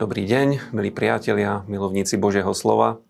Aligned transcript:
Dobrý 0.00 0.24
deň, 0.24 0.72
milí 0.72 0.88
priatelia, 0.88 1.60
milovníci 1.68 2.16
Božieho 2.16 2.56
slova. 2.56 3.04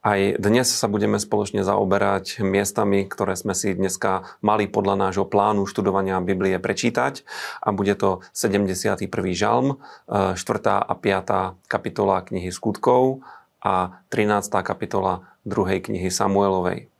Aj 0.00 0.16
dnes 0.40 0.64
sa 0.64 0.88
budeme 0.88 1.20
spoločne 1.20 1.60
zaoberať 1.60 2.40
miestami, 2.40 3.04
ktoré 3.04 3.36
sme 3.36 3.52
si 3.52 3.76
dneska 3.76 4.24
mali 4.40 4.64
podľa 4.64 4.96
nášho 4.96 5.28
plánu 5.28 5.68
študovania 5.68 6.24
Biblie 6.24 6.56
prečítať. 6.56 7.28
A 7.60 7.76
bude 7.76 7.92
to 8.00 8.24
71. 8.32 9.12
žalm, 9.36 9.84
4. 10.08 10.32
E, 10.40 10.72
a 10.72 10.94
5. 10.96 11.68
kapitola 11.68 12.24
knihy 12.24 12.48
Skutkov 12.48 13.20
a 13.60 14.00
13. 14.08 14.56
kapitola 14.64 15.28
2. 15.44 15.84
knihy 15.84 16.08
Samuelovej. 16.08 16.91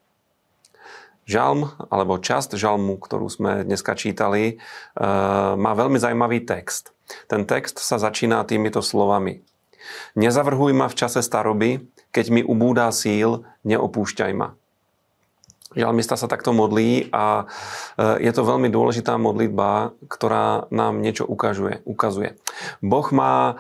Žalm, 1.23 1.71
alebo 1.87 2.19
časť 2.19 2.59
žalmu, 2.59 2.99
ktorú 2.99 3.31
sme 3.31 3.63
dneska 3.63 3.95
čítali, 3.95 4.45
e, 4.47 4.55
má 5.55 5.73
veľmi 5.79 5.95
zaujímavý 5.97 6.43
text. 6.43 6.91
Ten 7.31 7.47
text 7.47 7.79
sa 7.79 8.01
začína 8.01 8.43
týmito 8.43 8.83
slovami. 8.83 9.43
Nezavrhuj 10.19 10.73
ma 10.75 10.91
v 10.91 10.99
čase 10.99 11.23
staroby, 11.23 11.87
keď 12.11 12.27
mi 12.31 12.43
ubúdá 12.43 12.91
síl, 12.91 13.47
neopúšťaj 13.63 14.33
ma. 14.35 14.59
Žalmista 15.73 16.21
sa 16.21 16.29
takto 16.29 16.53
modlí 16.53 17.09
a 17.15 17.49
e, 17.97 18.29
je 18.29 18.33
to 18.35 18.45
veľmi 18.45 18.69
dôležitá 18.69 19.17
modlitba, 19.17 19.97
ktorá 20.11 20.69
nám 20.69 21.01
niečo 21.01 21.25
ukazuje. 21.25 21.81
ukazuje. 21.89 22.37
Boh 22.85 23.09
má 23.15 23.35
e, 23.47 23.55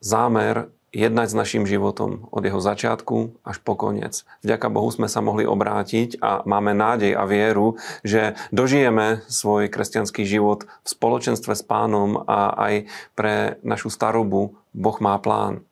zámer 0.00 0.73
jednať 0.94 1.34
s 1.34 1.38
našim 1.38 1.66
životom 1.66 2.30
od 2.30 2.46
jeho 2.46 2.62
začiatku 2.62 3.42
až 3.42 3.58
po 3.60 3.74
koniec. 3.74 4.22
Vďaka 4.46 4.70
Bohu 4.70 4.86
sme 4.94 5.10
sa 5.10 5.18
mohli 5.18 5.42
obrátiť 5.42 6.22
a 6.22 6.46
máme 6.46 6.70
nádej 6.72 7.18
a 7.18 7.26
vieru, 7.26 7.76
že 8.06 8.38
dožijeme 8.54 9.26
svoj 9.26 9.66
kresťanský 9.68 10.22
život 10.22 10.70
v 10.86 10.88
spoločenstve 10.88 11.52
s 11.58 11.66
pánom 11.66 12.22
a 12.24 12.54
aj 12.54 12.74
pre 13.18 13.58
našu 13.66 13.90
starobu 13.90 14.54
Boh 14.70 14.98
má 15.02 15.18
plán. 15.18 15.66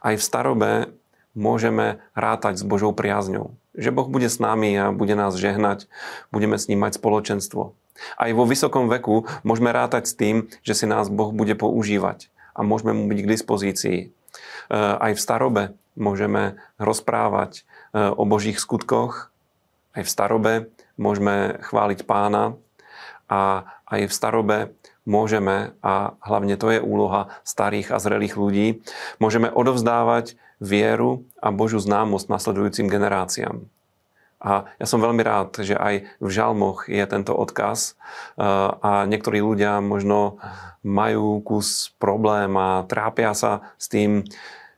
Aj 0.00 0.16
v 0.16 0.24
starobe 0.24 0.70
môžeme 1.36 2.00
rátať 2.16 2.60
s 2.60 2.64
Božou 2.64 2.96
priazňou. 2.96 3.52
Že 3.76 3.92
Boh 3.92 4.08
bude 4.08 4.28
s 4.28 4.40
nami 4.40 4.76
a 4.76 4.92
bude 4.92 5.16
nás 5.16 5.36
žehnať, 5.36 5.88
budeme 6.28 6.60
s 6.60 6.68
ním 6.68 6.84
mať 6.84 7.00
spoločenstvo. 7.00 7.72
Aj 8.16 8.30
vo 8.32 8.44
vysokom 8.48 8.88
veku 8.88 9.28
môžeme 9.44 9.72
rátať 9.72 10.08
s 10.08 10.16
tým, 10.16 10.48
že 10.64 10.76
si 10.76 10.84
nás 10.88 11.12
Boh 11.12 11.32
bude 11.32 11.56
používať 11.56 12.32
a 12.52 12.60
môžeme 12.60 12.92
mu 12.92 13.08
byť 13.08 13.18
k 13.24 13.30
dispozícii. 13.32 13.98
Eh, 14.70 14.76
aj 14.76 15.12
v 15.16 15.20
starobe 15.20 15.62
môžeme 15.94 16.56
rozprávať 16.80 17.62
eh, 17.62 18.10
o 18.10 18.24
Božích 18.24 18.58
skutkoch, 18.58 19.32
aj 19.92 20.02
v 20.04 20.12
starobe 20.12 20.52
môžeme 20.96 21.60
chváliť 21.60 22.08
pána 22.08 22.56
a 23.28 23.68
aj 23.88 24.08
v 24.08 24.12
starobe 24.12 24.58
môžeme, 25.04 25.74
a 25.82 26.14
hlavne 26.22 26.54
to 26.56 26.70
je 26.72 26.80
úloha 26.80 27.28
starých 27.42 27.92
a 27.92 27.98
zrelých 27.98 28.38
ľudí, 28.38 28.66
môžeme 29.18 29.50
odovzdávať 29.50 30.38
vieru 30.62 31.26
a 31.42 31.50
Božiu 31.50 31.82
známosť 31.82 32.30
nasledujúcim 32.30 32.86
generáciám. 32.86 33.66
A 34.42 34.66
ja 34.82 34.86
som 34.90 34.98
veľmi 34.98 35.22
rád, 35.22 35.62
že 35.62 35.78
aj 35.78 36.02
v 36.18 36.28
žalmoch 36.28 36.90
je 36.90 37.06
tento 37.06 37.30
odkaz 37.30 37.94
a 38.82 39.06
niektorí 39.06 39.38
ľudia 39.38 39.78
možno 39.78 40.42
majú 40.82 41.38
kus 41.46 41.94
problém 42.02 42.50
a 42.58 42.82
trápia 42.90 43.38
sa 43.38 43.62
s 43.78 43.86
tým, 43.86 44.26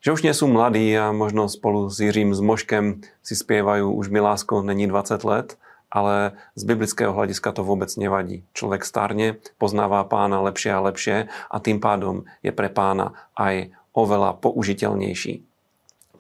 že 0.05 0.13
už 0.13 0.21
nie 0.21 0.37
sú 0.37 0.53
mladí 0.53 0.93
a 0.93 1.17
možno 1.17 1.49
spolu 1.49 1.89
s 1.89 1.97
Jiřím 1.97 2.37
s 2.37 2.45
Moškem 2.45 3.01
si 3.25 3.33
spievajú 3.33 3.89
už 3.89 4.13
Milásko 4.13 4.61
není 4.61 4.85
20 4.85 5.25
let, 5.25 5.57
ale 5.89 6.37
z 6.61 6.63
biblického 6.69 7.17
hľadiska 7.17 7.57
to 7.57 7.65
vôbec 7.65 7.89
nevadí. 7.97 8.45
Človek 8.53 8.85
starne, 8.85 9.41
poznáva 9.57 10.05
pána 10.05 10.45
lepšie 10.45 10.77
a 10.77 10.85
lepšie 10.85 11.17
a 11.31 11.57
tým 11.57 11.81
pádom 11.81 12.29
je 12.45 12.53
pre 12.53 12.69
pána 12.69 13.17
aj 13.33 13.73
oveľa 13.97 14.37
použiteľnejší. 14.45 15.41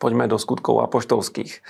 Poďme 0.00 0.32
do 0.32 0.40
skutkov 0.40 0.80
apoštolských. 0.80 1.60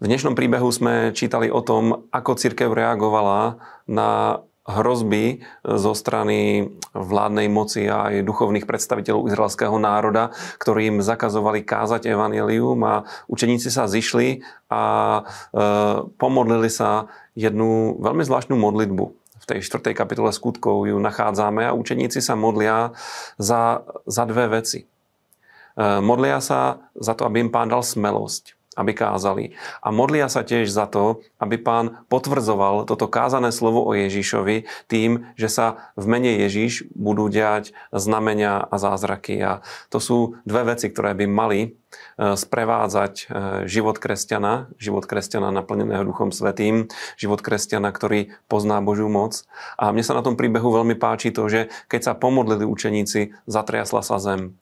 V 0.00 0.08
dnešnom 0.08 0.32
príbehu 0.32 0.72
sme 0.72 1.12
čítali 1.12 1.52
o 1.52 1.60
tom, 1.60 2.08
ako 2.08 2.32
církev 2.32 2.72
reagovala 2.72 3.60
na 3.84 4.40
hrozby 4.64 5.44
zo 5.60 5.92
strany 5.92 6.72
vládnej 6.96 7.52
moci 7.52 7.84
a 7.84 8.08
aj 8.08 8.24
duchovných 8.24 8.64
predstaviteľov 8.64 9.28
izraelského 9.28 9.76
národa, 9.76 10.32
ktorí 10.56 10.88
im 10.88 10.98
zakazovali 11.04 11.68
kázať 11.68 12.16
evanelium 12.16 12.80
a 12.80 13.04
učeníci 13.28 13.68
sa 13.68 13.84
zišli 13.84 14.40
a 14.72 14.82
e, 15.20 15.22
pomodlili 16.16 16.72
sa 16.72 17.12
jednu 17.36 18.00
veľmi 18.00 18.24
zvláštnu 18.24 18.56
modlitbu. 18.56 19.04
V 19.36 19.44
tej 19.44 19.60
4. 19.60 19.92
kapitole 19.92 20.32
skutkov 20.32 20.88
ju 20.88 20.96
nachádzame 20.96 21.68
a 21.68 21.76
učeníci 21.76 22.24
sa 22.24 22.40
modlia 22.40 22.96
za, 23.36 23.84
za 24.08 24.24
dve 24.24 24.48
veci. 24.48 24.80
E, 24.80 24.86
modlia 26.00 26.40
sa 26.40 26.88
za 26.96 27.12
to, 27.12 27.28
aby 27.28 27.44
im 27.44 27.52
pán 27.52 27.68
dal 27.68 27.84
smelosť 27.84 28.59
aby 28.80 28.96
kázali. 28.96 29.52
A 29.84 29.92
modlia 29.92 30.32
sa 30.32 30.40
tiež 30.40 30.72
za 30.72 30.88
to, 30.88 31.20
aby 31.36 31.60
pán 31.60 32.00
potvrdzoval 32.08 32.88
toto 32.88 33.12
kázané 33.12 33.52
slovo 33.52 33.84
o 33.84 33.92
Ježišovi 33.92 34.64
tým, 34.88 35.28
že 35.36 35.52
sa 35.52 35.92
v 36.00 36.08
mene 36.08 36.40
Ježiš 36.48 36.88
budú 36.96 37.28
diať 37.28 37.76
znamenia 37.92 38.64
a 38.64 38.76
zázraky. 38.80 39.36
A 39.44 39.52
to 39.92 40.00
sú 40.00 40.40
dve 40.48 40.72
veci, 40.72 40.88
ktoré 40.88 41.12
by 41.12 41.26
mali 41.28 41.60
e, 41.60 41.68
sprevádzať 42.16 43.14
e, 43.20 43.24
život 43.68 44.00
kresťana, 44.00 44.72
život 44.80 45.04
kresťana 45.04 45.52
naplneného 45.52 46.08
Duchom 46.08 46.32
Svetým, 46.32 46.88
život 47.20 47.44
kresťana, 47.44 47.92
ktorý 47.92 48.32
pozná 48.48 48.80
Božiu 48.80 49.12
moc. 49.12 49.44
A 49.76 49.92
mne 49.92 50.06
sa 50.06 50.16
na 50.16 50.24
tom 50.24 50.40
príbehu 50.40 50.72
veľmi 50.72 50.96
páči 50.96 51.28
to, 51.28 51.44
že 51.52 51.68
keď 51.92 52.00
sa 52.00 52.12
pomodlili 52.16 52.64
učeníci, 52.64 53.36
zatriasla 53.44 54.00
sa 54.00 54.16
zem. 54.16 54.56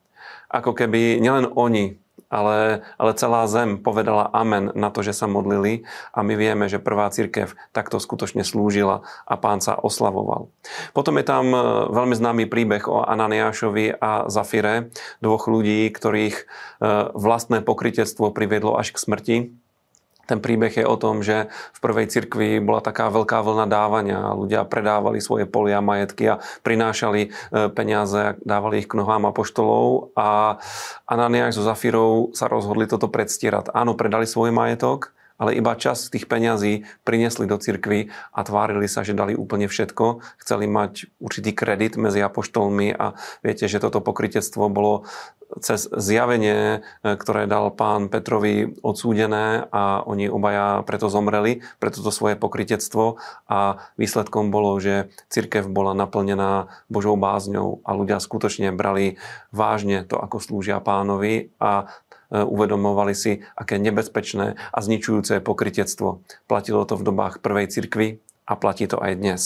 Ako 0.49 0.73
keby 0.73 1.21
nielen 1.21 1.45
oni 1.53 2.01
ale, 2.27 2.83
ale 2.99 3.13
celá 3.15 3.47
zem 3.47 3.79
povedala 3.79 4.27
amen 4.35 4.75
na 4.75 4.91
to, 4.91 5.07
že 5.07 5.15
sa 5.15 5.31
modlili 5.31 5.87
a 6.11 6.27
my 6.27 6.35
vieme, 6.35 6.67
že 6.67 6.83
prvá 6.83 7.07
církev 7.09 7.55
takto 7.71 8.03
skutočne 8.03 8.43
slúžila 8.43 9.07
a 9.25 9.35
pán 9.39 9.63
sa 9.63 9.79
oslavoval. 9.79 10.51
Potom 10.93 11.17
je 11.17 11.25
tam 11.25 11.55
e, 11.55 11.59
veľmi 11.95 12.15
známy 12.19 12.45
príbeh 12.51 12.85
o 12.91 13.07
Ananiášovi 13.07 13.99
a 13.99 14.27
Zafire, 14.27 14.91
dvoch 15.23 15.47
ľudí, 15.47 15.89
ktorých 15.89 16.37
e, 16.37 16.45
vlastné 17.15 17.63
pokrytectvo 17.63 18.35
priviedlo 18.35 18.75
až 18.75 18.93
k 18.95 18.99
smrti 18.99 19.37
ten 20.29 20.45
príbeh 20.45 20.71
je 20.71 20.85
o 20.85 21.01
tom, 21.01 21.25
že 21.25 21.49
v 21.49 21.79
prvej 21.81 22.13
cirkvi 22.13 22.61
bola 22.61 22.85
taká 22.85 23.09
veľká 23.09 23.41
vlna 23.41 23.65
dávania. 23.65 24.37
Ľudia 24.37 24.69
predávali 24.69 25.25
svoje 25.25 25.49
polia, 25.49 25.81
majetky 25.81 26.37
a 26.37 26.45
prinášali 26.61 27.21
e, 27.25 27.29
peniaze, 27.73 28.37
dávali 28.45 28.85
ich 28.85 28.89
k 28.93 29.01
nohám 29.01 29.25
apoštolov 29.33 30.13
a 30.13 30.61
Ananiáš 31.09 31.57
so 31.57 31.65
Zafirou 31.65 32.37
sa 32.37 32.45
rozhodli 32.47 32.85
toto 32.85 33.09
predstierať. 33.09 33.73
Áno, 33.73 33.97
predali 33.97 34.29
svoj 34.29 34.53
majetok, 34.53 35.17
ale 35.39 35.55
iba 35.55 35.79
čas 35.79 36.11
tých 36.11 36.27
peňazí 36.27 36.85
priniesli 37.07 37.47
do 37.47 37.57
cirkvy 37.57 38.11
a 38.35 38.41
tvárili 38.43 38.91
sa, 38.91 39.07
že 39.07 39.15
dali 39.15 39.39
úplne 39.39 39.71
všetko. 39.71 40.21
Chceli 40.43 40.67
mať 40.67 41.09
určitý 41.23 41.55
kredit 41.55 41.95
medzi 41.95 42.19
apoštolmi 42.21 42.93
a 42.93 43.15
viete, 43.47 43.71
že 43.71 43.79
toto 43.79 44.03
pokrytectvo 44.03 44.67
bolo 44.67 45.07
cez 45.65 45.89
zjavenie, 45.89 46.85
e, 47.01 47.17
ktoré 47.17 47.49
dal 47.49 47.73
pán 47.73 48.13
Petrovi 48.13 48.77
odsúdené 48.85 49.65
a 49.73 50.05
oni 50.05 50.29
obaja 50.29 50.85
preto 50.85 51.09
zomreli, 51.09 51.65
preto 51.81 52.05
to 52.05 52.13
svoje 52.13 52.37
pokrytectvo 52.37 53.17
a 53.49 53.81
výsledkom 53.97 54.53
bolo, 54.53 54.77
že 54.77 55.09
cirkev 55.33 55.65
bola 55.73 55.97
naplnená 55.97 56.69
Božou 56.93 57.17
bázňou 57.17 57.81
a 57.89 57.97
ľudia 57.97 58.21
skutočne 58.21 58.77
brali 58.77 59.17
vážne 59.49 60.05
to, 60.05 60.21
ako 60.21 60.37
slúžia 60.37 60.85
pánovi 60.85 61.49
a 61.57 61.89
uvedomovali 62.33 63.15
si, 63.17 63.41
aké 63.57 63.81
nebezpečné 63.81 64.57
a 64.57 64.79
zničujúce 64.79 65.41
pokrytectvo. 65.41 66.21
Platilo 66.45 66.85
to 66.85 67.01
v 67.01 67.07
dobách 67.09 67.41
prvej 67.41 67.73
cirkvy 67.73 68.21
a 68.45 68.53
platí 68.57 68.85
to 68.89 69.01
aj 69.01 69.13
dnes. 69.17 69.43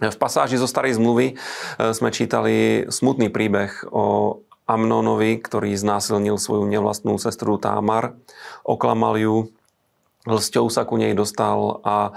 V 0.00 0.16
pasáži 0.16 0.56
zo 0.56 0.64
Starej 0.64 0.96
zmluvy 0.96 1.26
e, 1.28 1.92
sme 1.92 2.08
čítali 2.08 2.88
smutný 2.88 3.28
príbeh 3.28 3.84
o 3.92 4.40
Amnonovi, 4.64 5.36
ktorý 5.44 5.76
znásilnil 5.76 6.40
svoju 6.40 6.64
nevlastnú 6.64 7.20
sestru 7.20 7.60
Támar, 7.60 8.16
oklamal 8.64 9.20
ju, 9.20 9.36
lsťou 10.28 10.68
sa 10.68 10.84
ku 10.84 11.00
nej 11.00 11.16
dostal 11.16 11.80
a 11.80 11.96
e, 12.08 12.10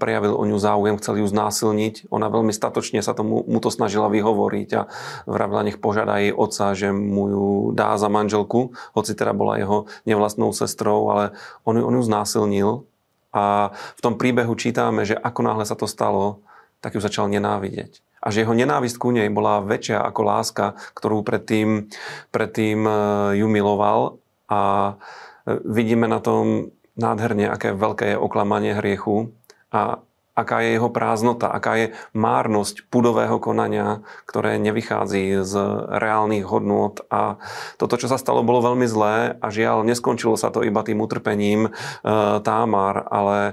prejavil 0.00 0.32
o 0.32 0.48
ňu 0.48 0.56
záujem, 0.56 0.96
chcel 0.96 1.20
ju 1.20 1.26
znásilniť. 1.28 2.08
Ona 2.08 2.32
veľmi 2.32 2.56
statočne 2.56 3.04
sa 3.04 3.12
tomu, 3.12 3.44
mu 3.44 3.58
to 3.60 3.68
snažila 3.68 4.08
vyhovoriť 4.08 4.68
a 4.80 4.88
vravila, 5.28 5.68
nech 5.68 5.76
požiada 5.76 6.16
jej 6.24 6.32
otca, 6.32 6.72
že 6.72 6.88
mu 6.88 7.28
ju 7.28 7.48
dá 7.76 8.00
za 8.00 8.08
manželku, 8.08 8.72
hoci 8.96 9.12
teda 9.12 9.36
bola 9.36 9.60
jeho 9.60 9.84
nevlastnou 10.08 10.56
sestrou, 10.56 11.12
ale 11.12 11.36
on, 11.68 11.76
on 11.76 11.94
ju 12.00 12.02
znásilnil. 12.04 12.88
A 13.36 13.76
v 13.76 14.00
tom 14.00 14.16
príbehu 14.16 14.56
čítame, 14.56 15.04
že 15.04 15.12
ako 15.12 15.40
náhle 15.44 15.68
sa 15.68 15.76
to 15.76 15.84
stalo, 15.84 16.40
tak 16.80 16.96
ju 16.96 17.00
začal 17.04 17.28
nenávidieť 17.28 18.00
a 18.18 18.34
že 18.34 18.42
jeho 18.42 18.54
nenávisť 18.54 18.98
ku 18.98 19.14
nej 19.14 19.30
bola 19.30 19.62
väčšia 19.62 20.02
ako 20.02 20.20
láska, 20.26 20.66
ktorú 20.98 21.22
predtým, 21.22 21.86
predtým 22.34 22.82
e, 22.82 22.92
ju 23.38 23.46
miloval 23.46 24.18
a 24.50 24.94
e, 25.46 25.54
vidíme 25.62 26.10
na 26.10 26.18
tom 26.18 26.74
nádherne, 26.98 27.48
aké 27.48 27.72
veľké 27.72 28.14
je 28.14 28.16
oklamanie 28.18 28.74
hriechu 28.74 29.32
a 29.72 30.02
aká 30.38 30.62
je 30.62 30.78
jeho 30.78 30.86
prázdnota, 30.86 31.50
aká 31.50 31.72
je 31.74 31.86
márnosť 32.14 32.86
pudového 32.86 33.42
konania, 33.42 34.06
ktoré 34.30 34.62
nevychádza 34.62 35.42
z 35.42 35.54
reálnych 35.98 36.46
hodnôt. 36.46 36.94
A 37.10 37.42
toto, 37.74 37.98
čo 37.98 38.06
sa 38.06 38.20
stalo, 38.20 38.46
bolo 38.46 38.62
veľmi 38.62 38.86
zlé 38.86 39.34
a 39.42 39.46
žiaľ, 39.50 39.82
neskončilo 39.82 40.38
sa 40.38 40.54
to 40.54 40.62
iba 40.62 40.84
tým 40.86 41.02
utrpením 41.02 41.60
e, 41.66 41.70
Támar, 42.44 43.08
ale 43.08 43.38
e, 43.48 43.52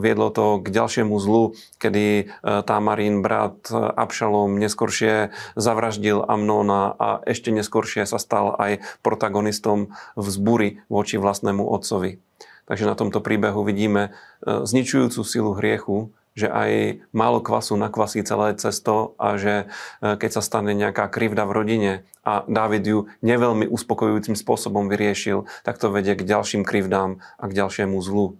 viedlo 0.00 0.34
to 0.34 0.58
k 0.64 0.74
ďalšiemu 0.74 1.14
zlu, 1.22 1.54
kedy 1.78 2.06
e, 2.06 2.24
Támarín 2.66 3.22
brat 3.22 3.68
Abšalom 3.70 4.58
neskoršie 4.58 5.30
zavraždil 5.54 6.24
Amnóna 6.24 6.96
a 6.96 7.08
ešte 7.22 7.52
neskoršie 7.52 8.08
sa 8.08 8.18
stal 8.18 8.56
aj 8.58 8.82
protagonistom 9.04 9.94
vzbury 10.18 10.82
voči 10.88 11.20
vlastnému 11.20 11.62
otcovi. 11.62 12.25
Takže 12.66 12.84
na 12.86 12.98
tomto 12.98 13.22
príbehu 13.22 13.62
vidíme 13.62 14.10
e, 14.42 14.66
zničujúcu 14.66 15.20
silu 15.22 15.54
hriechu, 15.54 16.10
že 16.36 16.52
aj 16.52 17.00
málo 17.16 17.40
kvasu 17.40 17.80
nakvasí 17.80 18.20
celé 18.20 18.52
cesto 18.60 19.16
a 19.16 19.40
že 19.40 19.64
e, 20.04 20.18
keď 20.20 20.30
sa 20.36 20.42
stane 20.44 20.76
nejaká 20.76 21.08
krivda 21.08 21.48
v 21.48 21.56
rodine 21.56 21.92
a 22.26 22.44
Dávid 22.44 22.84
ju 22.84 22.98
neveľmi 23.24 23.64
uspokojujúcim 23.70 24.36
spôsobom 24.36 24.92
vyriešil, 24.92 25.48
tak 25.64 25.80
to 25.80 25.88
vedie 25.88 26.12
k 26.12 26.28
ďalším 26.28 26.66
krivdám 26.66 27.24
a 27.40 27.44
k 27.48 27.56
ďalšiemu 27.56 27.96
zlu. 28.04 28.36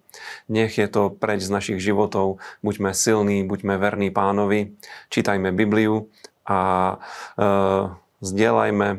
Nech 0.53 0.77
je 0.77 0.91
to 0.91 1.09
preč 1.09 1.47
z 1.47 1.55
našich 1.55 1.81
životov. 1.81 2.43
Buďme 2.61 2.93
silní, 2.93 3.49
buďme 3.49 3.81
verní 3.81 4.13
pánovi, 4.13 4.77
čítajme 5.09 5.55
Bibliu 5.57 6.13
a 6.45 6.61
e, 7.41 8.06
zdieľajme 8.27 8.89
e, 8.91 8.97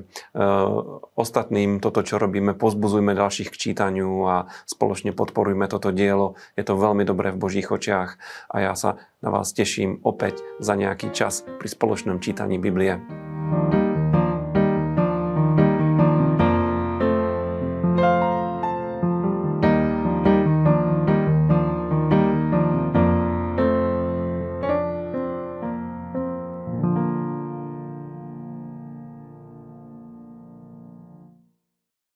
ostatným 1.19 1.83
toto, 1.83 2.01
čo 2.01 2.15
robíme, 2.15 2.55
pozbuzujme 2.55 3.11
ďalších 3.11 3.51
k 3.51 3.59
čítaniu 3.69 4.23
a 4.23 4.35
spoločne 4.63 5.11
podporujme 5.11 5.67
toto 5.67 5.91
dielo. 5.91 6.39
Je 6.55 6.63
to 6.63 6.79
veľmi 6.79 7.03
dobré 7.03 7.35
v 7.35 7.41
Božích 7.43 7.67
očiach 7.67 8.15
a 8.47 8.55
ja 8.63 8.73
sa 8.79 8.97
na 9.19 9.29
vás 9.29 9.51
teším 9.51 9.99
opäť 10.07 10.39
za 10.63 10.79
nejaký 10.79 11.11
čas 11.11 11.43
pri 11.43 11.67
spoločnom 11.67 12.23
čítaní 12.23 12.55
Biblie. 12.55 12.99
thank 13.47 13.73
you 13.73 13.76